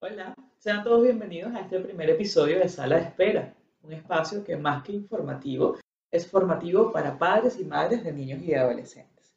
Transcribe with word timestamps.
Hola, 0.00 0.32
sean 0.58 0.84
todos 0.84 1.02
bienvenidos 1.02 1.52
a 1.56 1.62
este 1.62 1.80
primer 1.80 2.08
episodio 2.10 2.60
de 2.60 2.68
Sala 2.68 2.98
de 2.98 3.02
Espera, 3.02 3.52
un 3.82 3.92
espacio 3.92 4.44
que 4.44 4.56
más 4.56 4.84
que 4.84 4.92
informativo 4.92 5.76
es 6.12 6.30
formativo 6.30 6.92
para 6.92 7.18
padres 7.18 7.58
y 7.58 7.64
madres 7.64 8.04
de 8.04 8.12
niños 8.12 8.40
y 8.44 8.54
adolescentes. 8.54 9.34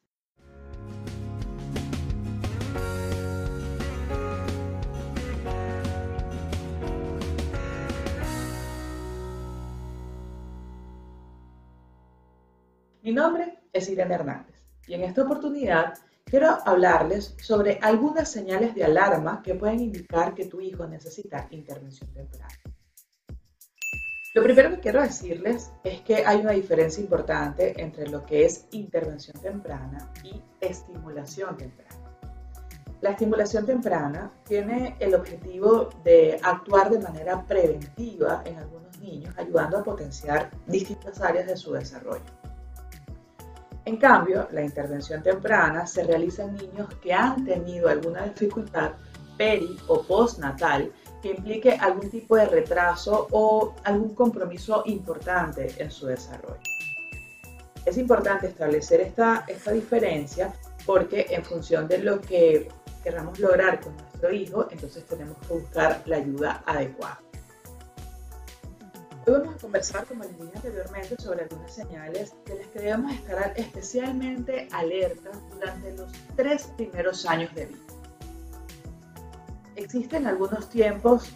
Mi 13.02 13.12
nombre 13.12 13.58
es 13.74 13.90
Irene 13.90 14.14
Hernández 14.14 14.64
y 14.86 14.94
en 14.94 15.02
esta 15.06 15.24
oportunidad 15.24 15.96
quiero 16.32 16.58
hablarles 16.66 17.36
sobre 17.42 17.78
algunas 17.82 18.32
señales 18.32 18.74
de 18.74 18.86
alarma 18.86 19.42
que 19.44 19.54
pueden 19.54 19.82
indicar 19.82 20.34
que 20.34 20.46
tu 20.46 20.62
hijo 20.62 20.88
necesita 20.88 21.48
intervención 21.52 22.10
temprana. 22.14 22.56
Lo 24.34 24.42
primero 24.42 24.70
que 24.70 24.80
quiero 24.80 25.02
decirles 25.02 25.74
es 25.84 26.00
que 26.04 26.26
hay 26.26 26.40
una 26.40 26.54
diferencia 26.54 27.04
importante 27.04 27.82
entre 27.82 28.08
lo 28.08 28.26
que 28.26 28.46
es 28.46 28.66
intervención 28.72 29.38
temprana 29.42 30.10
y 30.24 30.42
estimulación 30.62 31.58
temprana. 31.58 32.16
La 33.02 33.10
estimulación 33.10 33.66
temprana 33.66 34.32
tiene 34.46 34.96
el 35.00 35.16
objetivo 35.16 35.90
de 36.06 36.40
actuar 36.42 36.90
de 36.92 37.00
manera 37.00 37.46
preventiva 37.46 38.42
en 38.46 38.58
algunos 38.58 38.98
niños, 39.00 39.36
ayudando 39.38 39.80
a 39.80 39.84
potenciar 39.84 40.50
distintas 40.66 41.20
áreas 41.20 41.48
de 41.48 41.58
su 41.58 41.74
desarrollo. 41.74 42.41
En 43.86 43.98
cambio, 43.98 44.48
la 44.52 44.62
intervención 44.62 45.24
temprana 45.24 45.88
se 45.88 46.04
realiza 46.04 46.44
en 46.44 46.56
niños 46.56 46.88
que 47.02 47.14
han 47.14 47.44
tenido 47.46 47.90
alguna 47.90 48.26
dificultad 48.26 48.92
peri 49.38 49.78
o 49.88 50.04
postnatal 50.04 50.92
que 51.22 51.32
implique 51.32 51.72
algún 51.72 52.10
tipo 52.10 52.36
de 52.36 52.46
retraso 52.46 53.28
o 53.32 53.74
algún 53.84 54.14
compromiso 54.14 54.84
importante 54.86 55.74
en 55.78 55.90
su 55.90 56.08
desarrollo. 56.08 56.62
Es 57.86 57.98
importante 57.98 58.48
establecer 58.48 59.02
esta, 59.02 59.46
esta 59.48 59.72
diferencia 59.72 60.54
porque 60.86 61.26
en 61.30 61.44
función 61.44 61.88
de 61.88 62.00
lo 62.00 62.22
que 62.22 62.68
queramos 63.04 63.40
lograr 63.40 63.82
con 63.82 63.98
nuestro 63.98 64.32
hijo, 64.32 64.68
entonces 64.70 65.06
tenemos 65.06 65.38
que 65.48 65.54
buscar 65.56 66.04
la 66.06 66.18
ayuda 66.18 66.64
adecuada. 66.66 67.20
Hoy 69.28 69.34
vamos 69.34 69.56
a 69.56 69.58
conversar, 69.60 70.06
como 70.08 70.24
les 70.24 70.36
dije 70.36 70.52
anteriormente, 70.56 71.16
sobre 71.22 71.44
algunas 71.44 71.72
señales 71.72 72.34
de 72.46 72.56
las 72.56 72.68
que 72.70 72.80
debemos 72.80 73.14
estar 73.14 73.54
especialmente 73.56 74.68
alertas 74.72 75.38
durante 75.54 75.94
los 75.96 76.12
tres 76.36 76.64
primeros 76.76 77.24
años 77.28 77.54
de 77.54 77.68
vida. 77.68 77.80
Existen 79.76 80.26
algunos 80.26 80.68
tiempos 80.70 81.34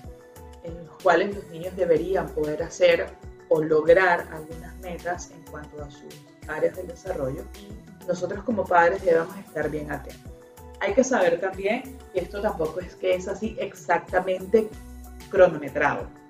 en 0.63 0.75
los 0.83 1.03
cuales 1.03 1.35
los 1.35 1.47
niños 1.49 1.75
deberían 1.75 2.27
poder 2.29 2.63
hacer 2.63 3.05
o 3.49 3.61
lograr 3.61 4.27
algunas 4.31 4.75
metas 4.77 5.29
en 5.29 5.43
cuanto 5.51 5.83
a 5.83 5.91
sus 5.91 6.15
áreas 6.47 6.75
de 6.77 6.83
desarrollo 6.83 7.43
y 7.53 8.07
nosotros 8.07 8.43
como 8.45 8.65
padres 8.65 9.05
debemos 9.05 9.37
estar 9.37 9.69
bien 9.69 9.91
atentos. 9.91 10.31
Hay 10.79 10.95
que 10.95 11.03
saber 11.03 11.39
también 11.39 11.99
que 12.13 12.21
esto 12.21 12.41
tampoco 12.41 12.79
es 12.79 12.95
que 12.95 13.13
es 13.13 13.27
así 13.27 13.55
exactamente 13.59 14.69
cronometrado 15.29 16.24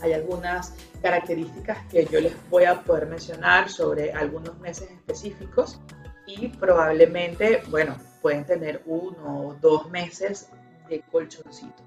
hay 0.00 0.12
algunas 0.12 0.74
características 1.02 1.78
que 1.90 2.06
yo 2.06 2.20
les 2.20 2.34
voy 2.50 2.64
a 2.64 2.80
poder 2.82 3.06
mencionar 3.06 3.68
sobre 3.68 4.12
algunos 4.12 4.58
meses 4.58 4.90
específicos 4.90 5.80
y 6.26 6.48
probablemente, 6.48 7.62
bueno, 7.68 7.96
pueden 8.20 8.44
tener 8.44 8.82
uno 8.86 9.48
o 9.48 9.54
dos 9.54 9.90
meses 9.90 10.48
de 10.88 11.00
colchoncito. 11.10 11.82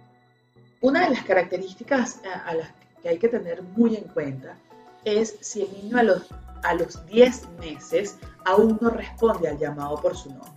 Una 0.82 1.06
de 1.06 1.12
las 1.12 1.23
características 1.23 2.22
a 2.45 2.56
las 2.56 2.70
que 3.02 3.09
hay 3.09 3.17
que 3.17 3.28
tener 3.28 3.62
muy 3.62 3.95
en 3.95 4.06
cuenta 4.06 4.56
es 5.04 5.38
si 5.42 5.64
el 5.64 5.72
niño 5.73 5.98
a 5.98 6.04
los, 6.04 6.28
a 6.64 6.73
los 6.73 7.06
10 7.06 7.50
meses 7.59 8.17
aún 8.45 8.77
no 8.82 8.89
responde 8.89 9.48
al 9.48 9.58
llamado 9.58 10.00
por 10.02 10.16
su 10.16 10.30
nombre. 10.30 10.52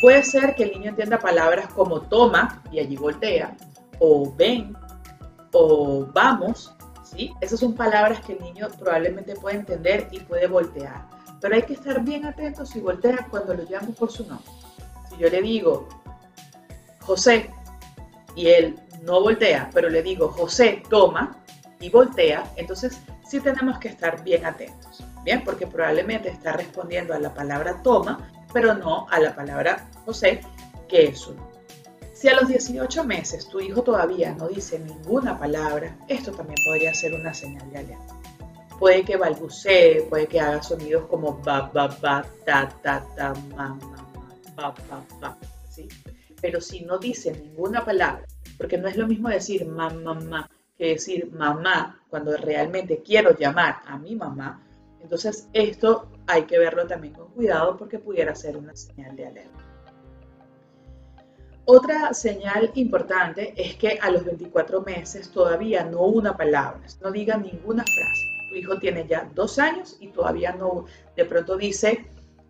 Puede 0.00 0.22
ser 0.22 0.54
que 0.54 0.64
el 0.64 0.72
niño 0.72 0.90
entienda 0.90 1.18
palabras 1.18 1.68
como 1.72 2.02
toma 2.02 2.62
y 2.70 2.78
allí 2.80 2.96
voltea, 2.96 3.56
o 3.98 4.32
ven 4.36 4.76
o 5.52 6.06
vamos, 6.12 6.74
¿sí? 7.04 7.32
Esas 7.40 7.60
son 7.60 7.74
palabras 7.74 8.20
que 8.20 8.34
el 8.34 8.42
niño 8.42 8.68
probablemente 8.78 9.34
puede 9.36 9.56
entender 9.56 10.08
y 10.10 10.20
puede 10.20 10.46
voltear. 10.46 11.06
Pero 11.40 11.54
hay 11.54 11.62
que 11.62 11.74
estar 11.74 12.02
bien 12.02 12.24
atentos 12.24 12.70
si 12.70 12.80
voltea 12.80 13.26
cuando 13.30 13.54
lo 13.54 13.62
llamo 13.64 13.92
por 13.92 14.10
su 14.10 14.26
nombre. 14.26 14.50
Si 15.08 15.16
yo 15.18 15.28
le 15.28 15.42
digo 15.42 15.88
José 17.00 17.50
y 18.34 18.48
él 18.48 18.80
no 19.02 19.20
voltea, 19.20 19.70
pero 19.72 19.88
le 19.88 20.02
digo 20.02 20.28
José, 20.28 20.82
toma 20.88 21.36
y 21.80 21.90
voltea, 21.90 22.50
entonces 22.56 23.00
sí 23.28 23.40
tenemos 23.40 23.78
que 23.78 23.88
estar 23.88 24.22
bien 24.24 24.44
atentos. 24.44 25.02
Bien, 25.24 25.42
porque 25.44 25.66
probablemente 25.66 26.28
está 26.28 26.52
respondiendo 26.52 27.12
a 27.12 27.18
la 27.18 27.34
palabra 27.34 27.82
toma, 27.82 28.30
pero 28.52 28.74
no 28.74 29.06
a 29.10 29.18
la 29.18 29.34
palabra 29.34 29.88
José, 30.04 30.40
que 30.88 31.06
es 31.06 31.18
su 31.18 31.34
nombre. 31.34 31.55
Si 32.16 32.28
a 32.28 32.34
los 32.34 32.48
18 32.48 33.04
meses 33.04 33.46
tu 33.46 33.60
hijo 33.60 33.82
todavía 33.82 34.32
no 34.32 34.48
dice 34.48 34.78
ninguna 34.78 35.38
palabra, 35.38 35.98
esto 36.08 36.32
también 36.32 36.56
podría 36.64 36.94
ser 36.94 37.12
una 37.12 37.34
señal 37.34 37.70
de 37.70 37.76
alerta. 37.76 38.14
Puede 38.78 39.04
que 39.04 39.18
balbucee, 39.18 40.06
puede 40.08 40.26
que 40.26 40.40
haga 40.40 40.62
sonidos 40.62 41.04
como 41.08 41.36
ba, 41.42 41.70
ba, 41.74 41.94
ba, 42.00 42.24
ta, 42.46 42.70
ta, 42.82 43.06
ta, 43.14 43.34
ma, 43.54 43.68
ma, 43.74 44.24
ma, 44.56 44.74
ba, 44.88 45.04
ba. 45.20 45.36
Pero 46.40 46.62
si 46.62 46.86
no 46.86 46.96
dice 46.96 47.32
ninguna 47.32 47.84
palabra, 47.84 48.24
porque 48.56 48.78
no 48.78 48.88
es 48.88 48.96
lo 48.96 49.06
mismo 49.06 49.28
decir 49.28 49.66
mamá, 49.66 50.14
ma, 50.14 50.50
que 50.78 50.86
decir 50.86 51.30
mamá 51.32 52.00
cuando 52.08 52.34
realmente 52.38 53.02
quiero 53.02 53.36
llamar 53.36 53.82
a 53.86 53.98
mi 53.98 54.16
mamá, 54.16 54.62
entonces 55.02 55.48
esto 55.52 56.10
hay 56.26 56.44
que 56.44 56.58
verlo 56.58 56.86
también 56.86 57.12
con 57.12 57.28
cuidado 57.32 57.76
porque 57.76 57.98
pudiera 57.98 58.34
ser 58.34 58.56
una 58.56 58.74
señal 58.74 59.14
de 59.16 59.26
alerta. 59.26 59.65
Otra 61.68 62.14
señal 62.14 62.70
importante 62.76 63.52
es 63.56 63.74
que 63.74 63.98
a 64.00 64.08
los 64.12 64.24
24 64.24 64.82
meses 64.82 65.32
todavía 65.32 65.84
no 65.84 66.02
una 66.02 66.36
palabra, 66.36 66.80
no 67.02 67.10
diga 67.10 67.36
ninguna 67.36 67.82
frase. 67.82 68.48
Tu 68.50 68.54
hijo 68.54 68.78
tiene 68.78 69.04
ya 69.08 69.28
dos 69.34 69.58
años 69.58 69.96
y 69.98 70.06
todavía 70.12 70.52
no, 70.52 70.84
de 71.16 71.24
pronto 71.24 71.56
dice 71.56 72.06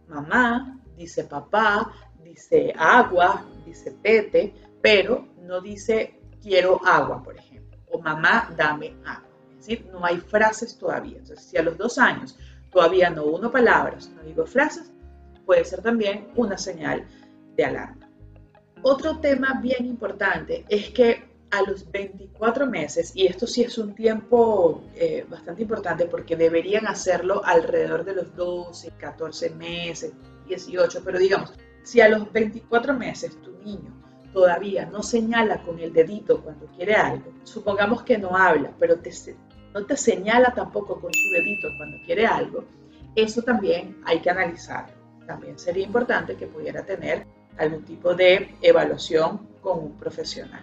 mamá, 0.06 0.78
dice 0.98 1.24
papá, 1.24 1.90
dice 2.22 2.74
agua, 2.76 3.42
dice 3.64 3.92
tete, 4.02 4.52
pero 4.82 5.26
no 5.40 5.62
dice 5.62 6.20
quiero 6.42 6.78
agua, 6.84 7.22
por 7.22 7.38
ejemplo, 7.38 7.78
o 7.90 7.98
mamá, 7.98 8.52
dame 8.54 8.96
agua. 9.06 9.30
Es 9.52 9.66
decir, 9.66 9.88
no 9.90 10.04
hay 10.04 10.18
frases 10.18 10.76
todavía. 10.76 11.16
Entonces, 11.16 11.46
si 11.46 11.56
a 11.56 11.62
los 11.62 11.78
dos 11.78 11.96
años 11.96 12.38
todavía 12.70 13.08
no 13.08 13.24
uno 13.24 13.50
palabras, 13.50 14.10
no 14.10 14.22
digo 14.24 14.44
frases, 14.44 14.92
puede 15.46 15.64
ser 15.64 15.80
también 15.80 16.28
una 16.36 16.58
señal 16.58 17.06
de 17.56 17.64
alarma. 17.64 18.05
Otro 18.82 19.18
tema 19.18 19.60
bien 19.62 19.86
importante 19.86 20.64
es 20.68 20.90
que 20.90 21.24
a 21.50 21.62
los 21.62 21.90
24 21.90 22.66
meses, 22.66 23.12
y 23.14 23.26
esto 23.26 23.46
sí 23.46 23.62
es 23.62 23.78
un 23.78 23.94
tiempo 23.94 24.82
eh, 24.94 25.24
bastante 25.28 25.62
importante 25.62 26.06
porque 26.06 26.36
deberían 26.36 26.86
hacerlo 26.86 27.40
alrededor 27.44 28.04
de 28.04 28.14
los 28.14 28.34
12, 28.34 28.92
14 28.98 29.50
meses, 29.50 30.12
18, 30.46 31.02
pero 31.04 31.18
digamos, 31.18 31.52
si 31.82 32.00
a 32.00 32.08
los 32.08 32.30
24 32.32 32.94
meses 32.94 33.40
tu 33.42 33.52
niño 33.58 33.92
todavía 34.32 34.86
no 34.86 35.02
señala 35.02 35.62
con 35.62 35.78
el 35.78 35.92
dedito 35.92 36.42
cuando 36.42 36.66
quiere 36.66 36.94
algo, 36.94 37.32
supongamos 37.44 38.02
que 38.02 38.18
no 38.18 38.36
habla, 38.36 38.72
pero 38.78 38.96
no 39.72 39.86
te 39.86 39.96
señala 39.96 40.52
tampoco 40.54 41.00
con 41.00 41.12
su 41.12 41.30
dedito 41.30 41.68
cuando 41.78 41.96
quiere 42.04 42.26
algo, 42.26 42.64
eso 43.14 43.40
también 43.42 43.98
hay 44.04 44.20
que 44.20 44.30
analizarlo. 44.30 44.94
También 45.26 45.58
sería 45.58 45.84
importante 45.84 46.36
que 46.36 46.46
pudiera 46.46 46.84
tener 46.84 47.26
algún 47.58 47.84
tipo 47.84 48.14
de 48.14 48.54
evaluación 48.62 49.46
con 49.60 49.78
un 49.78 49.92
profesional. 49.92 50.62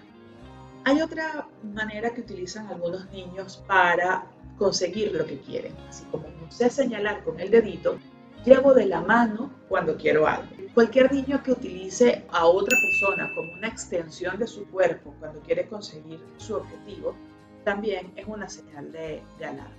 Hay 0.86 1.02
otra 1.02 1.48
manera 1.64 2.10
que 2.12 2.22
utilizan 2.22 2.68
algunos 2.68 3.10
niños 3.12 3.64
para 3.68 4.26
conseguir 4.58 5.14
lo 5.14 5.26
que 5.26 5.40
quieren, 5.40 5.74
así 5.90 6.04
como 6.12 6.28
no 6.28 6.52
sé 6.52 6.70
señalar 6.70 7.24
con 7.24 7.40
el 7.40 7.50
dedito, 7.50 7.98
llevo 8.46 8.74
de 8.74 8.86
la 8.86 9.02
mano 9.02 9.52
cuando 9.70 9.96
quiero 9.98 10.28
algo. 10.28 10.50
Cualquier 10.74 11.12
niño 11.14 11.42
que 11.44 11.52
utilice 11.52 12.26
a 12.30 12.46
otra 12.46 12.76
persona 12.82 13.30
como 13.36 13.54
una 13.54 13.68
extensión 13.68 14.38
de 14.40 14.48
su 14.48 14.66
cuerpo 14.68 15.14
cuando 15.20 15.40
quiere 15.42 15.68
conseguir 15.68 16.20
su 16.38 16.56
objetivo, 16.56 17.16
también 17.64 18.12
es 18.16 18.28
una 18.28 18.50
señal 18.50 18.92
de, 18.92 19.22
de 19.40 19.46
alarma. 19.46 19.76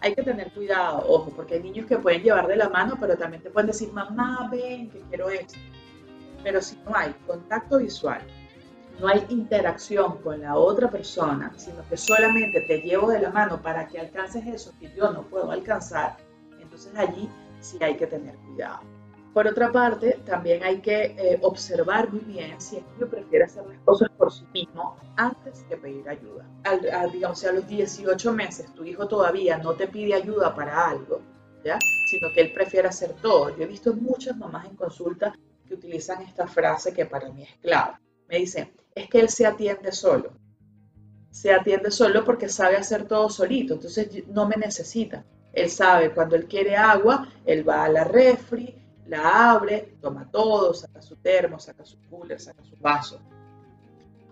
Hay 0.00 0.14
que 0.14 0.22
tener 0.22 0.50
cuidado, 0.52 1.04
ojo, 1.06 1.30
porque 1.36 1.54
hay 1.54 1.62
niños 1.62 1.86
que 1.86 1.98
pueden 1.98 2.22
llevar 2.22 2.46
de 2.46 2.56
la 2.56 2.70
mano, 2.70 2.96
pero 2.98 3.16
también 3.16 3.42
te 3.42 3.50
pueden 3.50 3.66
decir, 3.66 3.92
mamá, 3.92 4.48
ven, 4.50 4.90
que 4.90 5.00
quiero 5.08 5.28
esto. 5.28 5.58
Pero 6.42 6.60
si 6.62 6.76
no 6.86 6.94
hay 6.94 7.12
contacto 7.26 7.78
visual, 7.78 8.20
no 9.00 9.08
hay 9.08 9.24
interacción 9.30 10.18
con 10.18 10.40
la 10.40 10.56
otra 10.56 10.90
persona, 10.90 11.52
sino 11.56 11.86
que 11.88 11.96
solamente 11.96 12.60
te 12.60 12.80
llevo 12.82 13.08
de 13.08 13.20
la 13.20 13.30
mano 13.30 13.60
para 13.62 13.86
que 13.88 13.98
alcances 13.98 14.46
eso 14.46 14.72
que 14.78 14.92
yo 14.94 15.10
no 15.10 15.22
puedo 15.22 15.50
alcanzar, 15.50 16.16
entonces 16.60 16.92
allí 16.96 17.28
sí 17.60 17.78
hay 17.80 17.96
que 17.96 18.06
tener 18.06 18.34
cuidado. 18.36 18.80
Por 19.32 19.46
otra 19.46 19.70
parte, 19.70 20.20
también 20.26 20.64
hay 20.64 20.80
que 20.80 21.14
eh, 21.16 21.38
observar 21.42 22.10
muy 22.12 22.20
bien 22.20 22.60
si 22.60 22.78
el 22.78 22.84
niño 22.94 23.08
prefiere 23.08 23.44
hacer 23.44 23.64
las 23.64 23.78
cosas 23.84 24.08
por 24.18 24.32
sí 24.32 24.44
mismo 24.52 24.96
antes 25.16 25.64
que 25.68 25.76
pedir 25.76 26.08
ayuda. 26.08 26.44
Al, 26.64 27.12
digamos, 27.12 27.44
a 27.44 27.52
los 27.52 27.66
18 27.66 28.32
meses 28.32 28.74
tu 28.74 28.84
hijo 28.84 29.06
todavía 29.06 29.58
no 29.58 29.74
te 29.74 29.86
pide 29.86 30.14
ayuda 30.14 30.52
para 30.52 30.88
algo, 30.88 31.20
¿ya? 31.64 31.78
sino 32.10 32.28
que 32.34 32.40
él 32.40 32.52
prefiere 32.52 32.88
hacer 32.88 33.12
todo. 33.22 33.56
Yo 33.56 33.62
he 33.62 33.66
visto 33.66 33.94
muchas 33.94 34.36
mamás 34.36 34.66
en 34.66 34.74
consulta 34.74 35.32
que 35.32 35.38
utilizan 35.90 36.22
esta 36.22 36.46
frase 36.46 36.92
que 36.92 37.04
para 37.04 37.28
mí 37.30 37.42
es 37.42 37.56
clave. 37.60 37.94
Me 38.28 38.38
dicen, 38.38 38.70
es 38.94 39.08
que 39.08 39.20
él 39.20 39.28
se 39.28 39.44
atiende 39.44 39.90
solo. 39.90 40.32
Se 41.30 41.52
atiende 41.52 41.90
solo 41.90 42.24
porque 42.24 42.48
sabe 42.48 42.76
hacer 42.76 43.06
todo 43.06 43.28
solito, 43.28 43.74
entonces 43.74 44.26
no 44.28 44.46
me 44.46 44.56
necesita. 44.56 45.24
Él 45.52 45.68
sabe 45.68 46.12
cuando 46.12 46.36
él 46.36 46.46
quiere 46.46 46.76
agua, 46.76 47.28
él 47.44 47.68
va 47.68 47.84
a 47.84 47.88
la 47.88 48.04
refri, 48.04 48.74
la 49.06 49.50
abre, 49.52 49.96
toma 50.00 50.30
todo, 50.30 50.72
saca 50.74 51.02
su 51.02 51.16
termo, 51.16 51.58
saca 51.58 51.84
su 51.84 51.98
cooler, 52.08 52.40
saca 52.40 52.62
su 52.64 52.76
vaso. 52.76 53.20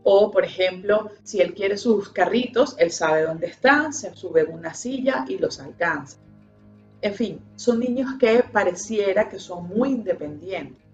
O, 0.04 0.30
por 0.30 0.44
ejemplo, 0.44 1.10
si 1.24 1.40
él 1.40 1.54
quiere 1.54 1.76
sus 1.76 2.10
carritos, 2.10 2.76
él 2.78 2.92
sabe 2.92 3.22
dónde 3.22 3.48
están, 3.48 3.92
se 3.92 4.14
sube 4.14 4.42
en 4.42 4.52
una 4.52 4.74
silla 4.74 5.24
y 5.28 5.38
los 5.38 5.58
alcanza. 5.58 6.18
En 7.00 7.14
fin, 7.14 7.40
son 7.56 7.80
niños 7.80 8.12
que 8.18 8.44
pareciera 8.44 9.28
que 9.28 9.40
son 9.40 9.68
muy 9.68 9.90
independientes. 9.90 10.87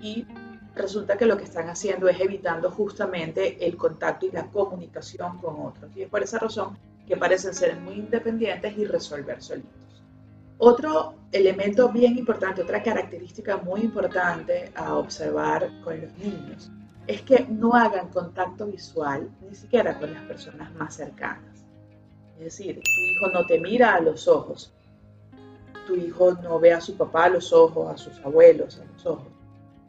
Y 0.00 0.26
resulta 0.74 1.16
que 1.16 1.26
lo 1.26 1.36
que 1.36 1.44
están 1.44 1.68
haciendo 1.68 2.08
es 2.08 2.20
evitando 2.20 2.70
justamente 2.70 3.64
el 3.66 3.76
contacto 3.76 4.26
y 4.26 4.30
la 4.30 4.46
comunicación 4.46 5.38
con 5.38 5.60
otros. 5.66 5.90
Y 5.96 6.02
es 6.02 6.08
por 6.08 6.22
esa 6.22 6.38
razón 6.38 6.78
que 7.06 7.16
parecen 7.16 7.54
ser 7.54 7.76
muy 7.80 7.94
independientes 7.94 8.76
y 8.76 8.84
resolver 8.84 9.42
solitos. 9.42 9.72
Otro 10.58 11.14
elemento 11.30 11.88
bien 11.88 12.18
importante, 12.18 12.62
otra 12.62 12.82
característica 12.82 13.56
muy 13.58 13.82
importante 13.82 14.72
a 14.74 14.96
observar 14.96 15.70
con 15.84 16.00
los 16.00 16.12
niños 16.18 16.70
es 17.06 17.22
que 17.22 17.46
no 17.48 17.74
hagan 17.74 18.08
contacto 18.08 18.66
visual 18.66 19.30
ni 19.40 19.54
siquiera 19.54 19.98
con 19.98 20.12
las 20.12 20.22
personas 20.24 20.72
más 20.74 20.94
cercanas. 20.94 21.64
Es 22.36 22.44
decir, 22.44 22.74
tu 22.76 23.00
hijo 23.02 23.32
no 23.32 23.46
te 23.46 23.58
mira 23.60 23.94
a 23.94 24.00
los 24.00 24.28
ojos, 24.28 24.74
tu 25.88 25.96
hijo 25.96 26.34
no 26.42 26.60
ve 26.60 26.74
a 26.74 26.80
su 26.82 26.96
papá 26.96 27.24
a 27.24 27.28
los 27.30 27.50
ojos, 27.52 27.90
a 27.90 27.96
sus 27.96 28.20
abuelos 28.20 28.78
a 28.78 28.84
los 28.84 29.06
ojos. 29.06 29.26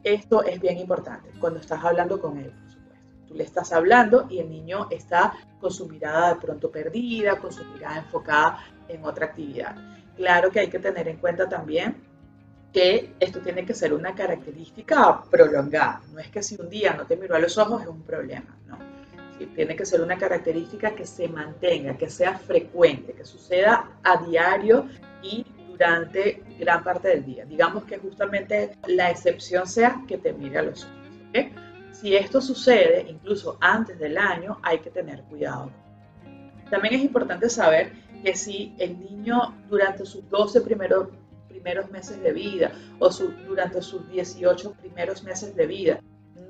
Esto 0.02 0.42
es 0.42 0.58
bien 0.58 0.78
importante 0.78 1.28
cuando 1.38 1.60
estás 1.60 1.84
hablando 1.84 2.18
con 2.18 2.38
él, 2.38 2.50
por 2.50 2.70
supuesto. 2.70 3.06
Tú 3.28 3.34
le 3.34 3.44
estás 3.44 3.70
hablando 3.70 4.26
y 4.30 4.38
el 4.38 4.48
niño 4.48 4.88
está 4.90 5.34
con 5.60 5.70
su 5.70 5.86
mirada 5.86 6.30
de 6.30 6.40
pronto 6.40 6.70
perdida, 6.70 7.36
con 7.36 7.52
su 7.52 7.62
mirada 7.66 7.98
enfocada 7.98 8.64
en 8.88 9.04
otra 9.04 9.26
actividad. 9.26 9.76
Claro 10.16 10.50
que 10.50 10.60
hay 10.60 10.68
que 10.68 10.78
tener 10.78 11.06
en 11.06 11.18
cuenta 11.18 11.46
también 11.46 11.96
que 12.72 13.12
esto 13.20 13.40
tiene 13.40 13.66
que 13.66 13.74
ser 13.74 13.92
una 13.92 14.14
característica 14.14 15.22
prolongada. 15.30 16.00
No 16.14 16.18
es 16.18 16.28
que 16.28 16.42
si 16.42 16.58
un 16.58 16.70
día 16.70 16.94
no 16.94 17.04
te 17.04 17.16
miró 17.16 17.34
a 17.34 17.40
los 17.40 17.58
ojos 17.58 17.82
es 17.82 17.88
un 17.88 18.02
problema, 18.02 18.56
no. 18.66 18.78
tiene 19.54 19.76
que 19.76 19.84
ser 19.84 20.00
una 20.00 20.16
característica 20.16 20.94
que 20.94 21.04
se 21.04 21.28
mantenga, 21.28 21.98
que 21.98 22.08
sea 22.08 22.38
frecuente, 22.38 23.12
que 23.12 23.24
suceda 23.26 23.98
a 24.02 24.16
diario 24.24 24.86
y 25.22 25.44
durante 25.80 26.42
gran 26.58 26.84
parte 26.84 27.08
del 27.08 27.24
día. 27.24 27.46
Digamos 27.46 27.84
que 27.84 27.96
justamente 27.96 28.76
la 28.86 29.10
excepción 29.10 29.66
sea 29.66 30.02
que 30.06 30.18
te 30.18 30.34
mire 30.34 30.58
a 30.58 30.62
los 30.62 30.84
ojos. 30.84 30.96
Si 31.92 32.14
esto 32.14 32.42
sucede 32.42 33.06
incluso 33.08 33.56
antes 33.60 33.98
del 33.98 34.18
año, 34.18 34.58
hay 34.62 34.80
que 34.80 34.90
tener 34.90 35.22
cuidado. 35.22 35.70
También 36.70 36.94
es 36.94 37.02
importante 37.02 37.48
saber 37.48 37.92
que 38.22 38.36
si 38.36 38.74
el 38.78 39.00
niño 39.00 39.54
durante 39.70 40.04
sus 40.04 40.28
12 40.28 40.60
primeros, 40.60 41.08
primeros 41.48 41.90
meses 41.90 42.22
de 42.22 42.32
vida 42.32 42.72
o 42.98 43.08
durante 43.46 43.80
sus 43.80 44.06
18 44.10 44.72
primeros 44.72 45.24
meses 45.24 45.56
de 45.56 45.66
vida 45.66 46.00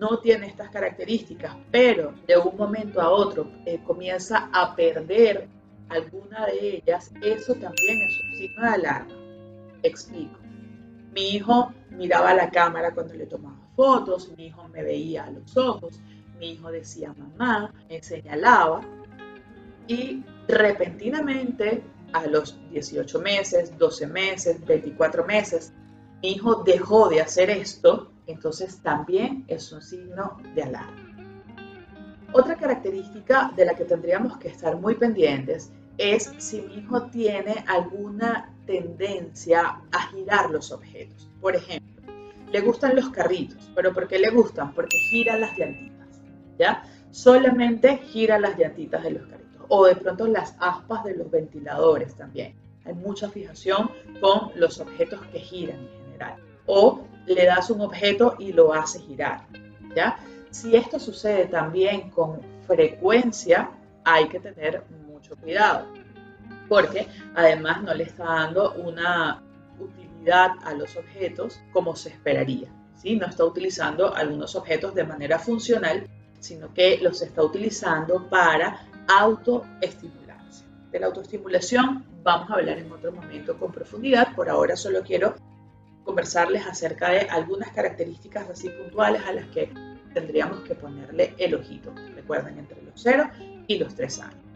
no 0.01 0.19
tiene 0.19 0.49
estas 0.49 0.71
características, 0.71 1.55
pero 1.71 2.15
de 2.27 2.37
un 2.37 2.57
momento 2.57 3.01
a 3.01 3.11
otro 3.11 3.49
eh, 3.65 3.81
comienza 3.85 4.51
a 4.53 4.75
perder 4.75 5.47
alguna 5.89 6.47
de 6.47 6.77
ellas, 6.77 7.13
eso 7.23 7.55
también 7.55 7.99
es 8.03 8.21
un 8.25 8.39
signo 8.39 8.63
de 8.63 8.69
alarma. 8.69 9.20
Explico. 9.83 10.39
Mi 11.13 11.31
hijo 11.31 11.73
miraba 11.91 12.35
la 12.35 12.51
cámara 12.51 12.93
cuando 12.93 13.15
le 13.15 13.27
tomaba 13.27 13.57
fotos, 13.75 14.31
mi 14.37 14.47
hijo 14.47 14.69
me 14.69 14.83
veía 14.83 15.25
a 15.25 15.31
los 15.31 15.57
ojos, 15.57 16.01
mi 16.39 16.53
hijo 16.53 16.71
decía 16.71 17.15
mamá, 17.17 17.73
me 17.89 18.03
señalaba 18.03 18.81
y 19.89 20.23
repentinamente 20.47 21.83
a 22.13 22.27
los 22.27 22.59
18 22.71 23.21
meses, 23.21 23.77
12 23.79 24.07
meses, 24.07 24.65
24 24.65 25.25
meses, 25.25 25.73
mi 26.23 26.33
hijo 26.33 26.63
dejó 26.63 27.09
de 27.09 27.21
hacer 27.21 27.51
esto, 27.51 28.13
entonces 28.27 28.81
también 28.83 29.45
es 29.49 29.73
un 29.73 29.83
signo 29.83 30.37
de 30.55 30.63
alarma. 30.63 31.11
Otra 32.33 32.57
característica 32.57 33.53
de 33.57 33.65
la 33.65 33.75
que 33.75 33.85
tendríamos 33.85 34.37
que 34.39 34.49
estar 34.49 34.77
muy 34.77 34.95
pendientes 34.95 35.73
es 35.99 36.33
si 36.39 36.63
mi 36.63 36.79
hijo 36.79 37.07
tiene 37.07 37.65
alguna 37.67 38.55
tendencia 38.71 39.81
a 39.91 40.07
girar 40.13 40.49
los 40.49 40.71
objetos. 40.71 41.29
Por 41.41 41.57
ejemplo, 41.57 42.13
le 42.53 42.61
gustan 42.61 42.95
los 42.95 43.11
carritos, 43.11 43.69
pero 43.75 43.93
¿por 43.93 44.07
qué 44.07 44.21
le 44.21 44.31
gustan? 44.31 44.73
Porque 44.75 44.97
gira 45.11 45.37
las 45.37 45.59
llantitas, 45.59 46.23
¿ya? 46.57 46.85
Solamente 47.11 47.99
gira 47.99 48.39
las 48.39 48.57
llantitas 48.57 49.03
de 49.03 49.11
los 49.11 49.23
carritos 49.27 49.67
o 49.67 49.87
de 49.87 49.97
pronto 49.97 50.29
las 50.29 50.55
aspas 50.61 51.03
de 51.03 51.17
los 51.17 51.29
ventiladores 51.29 52.15
también. 52.15 52.55
Hay 52.85 52.95
mucha 52.95 53.29
fijación 53.29 53.91
con 54.21 54.53
los 54.55 54.79
objetos 54.79 55.21
que 55.33 55.41
giran 55.41 55.81
en 55.81 56.05
general. 56.05 56.37
O 56.67 57.01
le 57.27 57.45
das 57.47 57.71
un 57.71 57.81
objeto 57.81 58.37
y 58.39 58.53
lo 58.53 58.73
hace 58.73 59.01
girar. 59.01 59.47
¿ya? 59.97 60.17
Si 60.51 60.77
esto 60.77 61.01
sucede 61.01 61.47
también 61.47 62.11
con 62.11 62.41
frecuencia, 62.69 63.71
hay 64.05 64.29
que 64.29 64.39
tener 64.39 64.85
mucho 65.09 65.35
cuidado. 65.37 65.87
Porque 66.71 67.09
además 67.35 67.83
no 67.83 67.93
le 67.93 68.05
está 68.05 68.25
dando 68.25 68.75
una 68.75 69.43
utilidad 69.81 70.53
a 70.63 70.73
los 70.73 70.97
objetos 70.97 71.61
como 71.73 71.97
se 71.97 72.11
esperaría. 72.11 72.69
¿sí? 72.95 73.17
No 73.17 73.27
está 73.27 73.45
utilizando 73.45 74.15
algunos 74.15 74.55
objetos 74.55 74.95
de 74.95 75.03
manera 75.03 75.41
funcional, 75.41 76.07
sino 76.39 76.73
que 76.73 76.99
los 77.03 77.23
está 77.23 77.43
utilizando 77.43 78.29
para 78.29 78.87
autoestimularse. 79.09 80.65
De 80.93 81.01
la 81.01 81.07
autoestimulación 81.07 82.07
vamos 82.23 82.49
a 82.51 82.55
hablar 82.55 82.79
en 82.79 82.93
otro 82.93 83.11
momento 83.11 83.59
con 83.59 83.73
profundidad. 83.73 84.33
Por 84.37 84.49
ahora 84.49 84.77
solo 84.77 85.03
quiero 85.03 85.35
conversarles 86.05 86.65
acerca 86.69 87.11
de 87.11 87.23
algunas 87.23 87.71
características 87.71 88.49
así 88.49 88.69
puntuales 88.69 89.23
a 89.27 89.33
las 89.33 89.47
que 89.47 89.73
tendríamos 90.15 90.61
que 90.61 90.77
ponerle 90.77 91.35
el 91.37 91.57
ojito. 91.57 91.93
Recuerden, 92.15 92.61
entre 92.61 92.81
los 92.83 92.95
0 92.95 93.29
y 93.67 93.77
los 93.77 93.93
3 93.97 94.21
años. 94.21 94.50